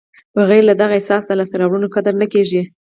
[0.35, 2.61] بغیر له دغه احساسه د لاسته راوړنو قدر نه کېږي.